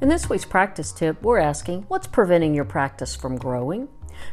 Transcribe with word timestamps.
In 0.00 0.08
this 0.08 0.30
week's 0.30 0.44
practice 0.44 0.92
tip, 0.92 1.20
we're 1.24 1.38
asking 1.38 1.86
what's 1.88 2.06
preventing 2.06 2.54
your 2.54 2.64
practice 2.64 3.16
from 3.16 3.34
growing? 3.34 3.88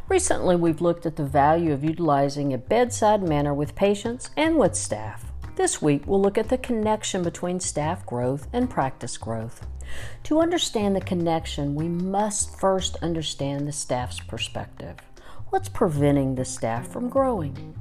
Recently, 0.07 0.55
we've 0.55 0.79
looked 0.79 1.07
at 1.07 1.15
the 1.15 1.25
value 1.25 1.73
of 1.73 1.83
utilizing 1.83 2.53
a 2.53 2.57
bedside 2.59 3.23
manner 3.23 3.51
with 3.51 3.73
patients 3.73 4.29
and 4.37 4.59
with 4.59 4.75
staff. 4.75 5.31
This 5.55 5.81
week, 5.81 6.03
we'll 6.05 6.21
look 6.21 6.37
at 6.37 6.49
the 6.49 6.59
connection 6.59 7.23
between 7.23 7.59
staff 7.59 8.05
growth 8.05 8.47
and 8.53 8.69
practice 8.69 9.17
growth. 9.17 9.65
To 10.25 10.39
understand 10.39 10.95
the 10.95 11.01
connection, 11.01 11.73
we 11.73 11.87
must 11.87 12.59
first 12.59 12.97
understand 12.97 13.67
the 13.67 13.71
staff's 13.71 14.19
perspective. 14.19 14.97
What's 15.49 15.69
preventing 15.69 16.35
the 16.35 16.45
staff 16.45 16.87
from 16.89 17.09
growing? 17.09 17.73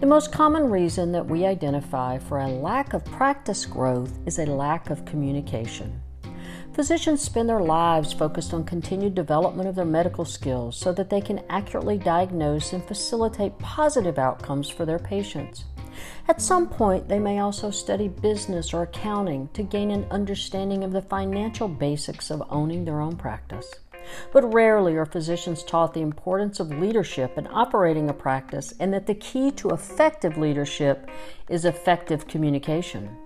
The 0.00 0.06
most 0.06 0.32
common 0.32 0.70
reason 0.70 1.12
that 1.12 1.26
we 1.26 1.46
identify 1.46 2.18
for 2.18 2.40
a 2.40 2.48
lack 2.48 2.94
of 2.94 3.04
practice 3.04 3.64
growth 3.64 4.18
is 4.26 4.40
a 4.40 4.46
lack 4.46 4.90
of 4.90 5.04
communication. 5.04 6.02
Physicians 6.78 7.20
spend 7.20 7.48
their 7.48 7.60
lives 7.60 8.12
focused 8.12 8.54
on 8.54 8.62
continued 8.62 9.16
development 9.16 9.68
of 9.68 9.74
their 9.74 9.84
medical 9.84 10.24
skills 10.24 10.78
so 10.78 10.92
that 10.92 11.10
they 11.10 11.20
can 11.20 11.42
accurately 11.50 11.98
diagnose 11.98 12.72
and 12.72 12.84
facilitate 12.84 13.58
positive 13.58 14.16
outcomes 14.16 14.70
for 14.70 14.86
their 14.86 15.00
patients. 15.00 15.64
At 16.28 16.40
some 16.40 16.68
point, 16.68 17.08
they 17.08 17.18
may 17.18 17.40
also 17.40 17.72
study 17.72 18.06
business 18.06 18.72
or 18.72 18.84
accounting 18.84 19.48
to 19.54 19.64
gain 19.64 19.90
an 19.90 20.06
understanding 20.12 20.84
of 20.84 20.92
the 20.92 21.02
financial 21.02 21.66
basics 21.66 22.30
of 22.30 22.44
owning 22.48 22.84
their 22.84 23.00
own 23.00 23.16
practice. 23.16 23.74
But 24.32 24.54
rarely 24.54 24.94
are 24.94 25.04
physicians 25.04 25.64
taught 25.64 25.94
the 25.94 26.02
importance 26.02 26.60
of 26.60 26.70
leadership 26.70 27.36
in 27.36 27.48
operating 27.48 28.08
a 28.08 28.14
practice 28.14 28.72
and 28.78 28.94
that 28.94 29.08
the 29.08 29.16
key 29.16 29.50
to 29.50 29.70
effective 29.70 30.38
leadership 30.38 31.10
is 31.48 31.64
effective 31.64 32.28
communication. 32.28 33.16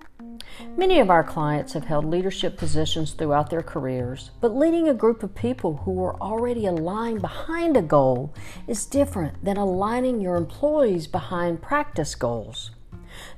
Many 0.77 0.99
of 0.99 1.09
our 1.09 1.23
clients 1.23 1.73
have 1.73 1.85
held 1.85 2.05
leadership 2.05 2.57
positions 2.57 3.11
throughout 3.11 3.49
their 3.49 3.61
careers, 3.61 4.31
but 4.41 4.55
leading 4.55 4.89
a 4.89 4.93
group 4.93 5.23
of 5.23 5.35
people 5.35 5.77
who 5.77 6.03
are 6.03 6.19
already 6.21 6.65
aligned 6.65 7.21
behind 7.21 7.77
a 7.77 7.81
goal 7.81 8.33
is 8.67 8.85
different 8.85 9.43
than 9.43 9.57
aligning 9.57 10.19
your 10.19 10.35
employees 10.35 11.07
behind 11.07 11.61
practice 11.61 12.15
goals. 12.15 12.71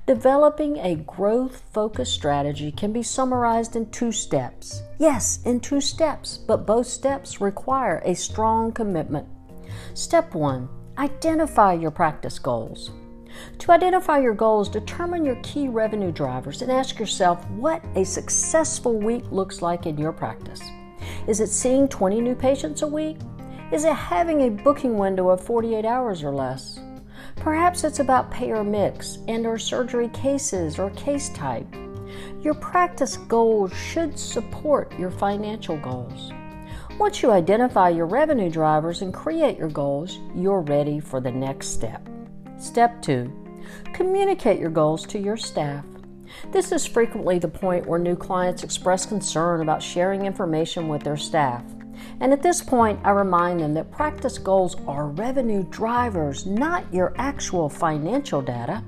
Developing 0.07 0.77
a 0.77 0.95
growth 0.95 1.63
focused 1.73 2.13
strategy 2.13 2.71
can 2.71 2.93
be 2.93 3.03
summarized 3.03 3.75
in 3.75 3.89
two 3.91 4.11
steps. 4.11 4.81
Yes, 4.97 5.39
in 5.45 5.59
two 5.59 5.81
steps, 5.81 6.37
but 6.37 6.65
both 6.65 6.87
steps 6.87 7.41
require 7.41 8.01
a 8.05 8.15
strong 8.15 8.71
commitment. 8.71 9.27
Step 9.93 10.33
one 10.33 10.69
identify 10.97 11.73
your 11.73 11.91
practice 11.91 12.39
goals. 12.39 12.91
To 13.59 13.71
identify 13.71 14.19
your 14.19 14.33
goals, 14.33 14.69
determine 14.69 15.25
your 15.25 15.37
key 15.43 15.67
revenue 15.67 16.11
drivers 16.11 16.61
and 16.61 16.71
ask 16.71 16.99
yourself 16.99 17.47
what 17.51 17.83
a 17.95 18.03
successful 18.03 18.97
week 18.97 19.23
looks 19.31 19.61
like 19.61 19.85
in 19.85 19.97
your 19.97 20.11
practice. 20.11 20.61
Is 21.27 21.39
it 21.39 21.49
seeing 21.49 21.87
20 21.87 22.21
new 22.21 22.35
patients 22.35 22.81
a 22.81 22.87
week? 22.87 23.17
Is 23.71 23.83
it 23.83 23.93
having 23.93 24.41
a 24.41 24.49
booking 24.63 24.97
window 24.97 25.29
of 25.29 25.43
48 25.43 25.85
hours 25.85 26.23
or 26.23 26.31
less? 26.31 26.79
Perhaps 27.37 27.83
it's 27.83 27.99
about 27.99 28.31
payer 28.31 28.63
mix 28.63 29.19
and 29.27 29.45
or 29.45 29.57
surgery 29.57 30.09
cases 30.09 30.79
or 30.79 30.89
case 30.91 31.29
type. 31.29 31.67
Your 32.41 32.53
practice 32.53 33.17
goals 33.17 33.73
should 33.73 34.17
support 34.17 34.97
your 34.99 35.11
financial 35.11 35.77
goals. 35.77 36.31
Once 36.97 37.21
you 37.21 37.31
identify 37.31 37.89
your 37.89 38.05
revenue 38.05 38.49
drivers 38.49 39.01
and 39.01 39.13
create 39.13 39.57
your 39.57 39.69
goals, 39.69 40.19
you're 40.33 40.61
ready 40.61 40.99
for 40.99 41.19
the 41.19 41.31
next 41.31 41.67
step. 41.67 42.07
Step 42.57 43.01
2 43.01 43.31
Communicate 43.93 44.59
your 44.59 44.69
goals 44.69 45.05
to 45.07 45.19
your 45.19 45.37
staff. 45.37 45.85
This 46.51 46.71
is 46.71 46.85
frequently 46.85 47.39
the 47.39 47.47
point 47.47 47.85
where 47.85 47.99
new 47.99 48.15
clients 48.15 48.63
express 48.63 49.05
concern 49.05 49.61
about 49.61 49.81
sharing 49.81 50.25
information 50.25 50.87
with 50.87 51.03
their 51.03 51.17
staff. 51.17 51.63
And 52.19 52.31
at 52.33 52.41
this 52.41 52.61
point, 52.61 52.99
I 53.03 53.11
remind 53.11 53.59
them 53.59 53.73
that 53.73 53.91
practice 53.91 54.37
goals 54.37 54.75
are 54.87 55.07
revenue 55.07 55.63
drivers, 55.69 56.45
not 56.45 56.91
your 56.93 57.13
actual 57.17 57.69
financial 57.69 58.41
data. 58.41 58.83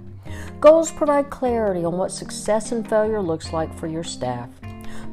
Goals 0.60 0.92
provide 0.92 1.30
clarity 1.30 1.86
on 1.86 1.98
what 1.98 2.12
success 2.12 2.72
and 2.72 2.88
failure 2.88 3.22
looks 3.22 3.54
like 3.54 3.74
for 3.78 3.88
your 3.88 4.04
staff. 4.04 4.50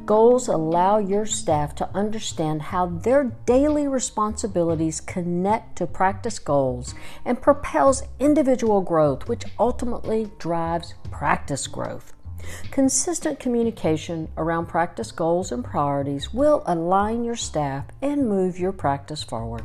Goals 0.05 0.47
allow 0.47 0.97
your 0.99 1.25
staff 1.25 1.73
to 1.75 1.89
understand 1.95 2.61
how 2.61 2.85
their 2.85 3.23
daily 3.45 3.87
responsibilities 3.87 5.01
connect 5.01 5.77
to 5.77 5.87
practice 5.87 6.37
goals 6.37 6.93
and 7.25 7.41
propels 7.41 8.03
individual 8.19 8.81
growth, 8.81 9.27
which 9.27 9.45
ultimately 9.59 10.29
drives 10.37 10.93
practice 11.09 11.65
growth. 11.67 12.13
Consistent 12.69 13.39
communication 13.39 14.27
around 14.37 14.67
practice 14.67 15.11
goals 15.11 15.51
and 15.51 15.63
priorities 15.63 16.33
will 16.33 16.63
align 16.67 17.23
your 17.23 17.35
staff 17.35 17.85
and 18.01 18.29
move 18.29 18.59
your 18.59 18.71
practice 18.71 19.23
forward. 19.23 19.63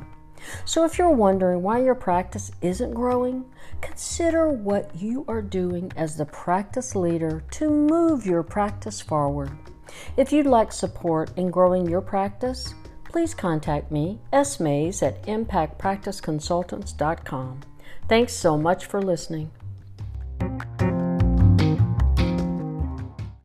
So, 0.65 0.87
if 0.87 0.97
you're 0.97 1.11
wondering 1.11 1.63
why 1.63 1.83
your 1.83 1.95
practice 1.95 2.51
isn't 2.63 2.95
growing, 2.95 3.45
consider 3.83 4.51
what 4.51 4.97
you 4.97 5.27
are 5.29 5.43
doing 5.43 5.93
as 5.97 6.17
the 6.17 6.25
practice 6.25 6.97
leader 6.97 7.45
to 7.53 7.69
move 7.69 8.25
your 8.25 8.43
practice 8.43 9.03
forward. 9.03 9.51
If 10.17 10.33
you'd 10.33 10.47
like 10.47 10.73
support 10.73 11.37
in 11.37 11.51
growing 11.51 11.87
your 11.89 12.01
practice, 12.01 12.75
please 13.05 13.35
contact 13.35 13.91
me, 13.91 14.21
S. 14.33 14.61
Mays 14.61 15.03
at 15.03 15.21
impactpracticeconsultants.com. 15.25 17.61
Thanks 18.09 18.33
so 18.33 18.57
much 18.57 18.87
for 18.87 19.03
listening. 19.03 19.51